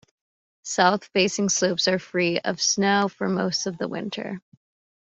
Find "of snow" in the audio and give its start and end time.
2.39-3.07